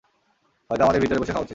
[0.69, 1.49] হয়তো আমাদের ভিতরে বসে খাওয়া উচিত।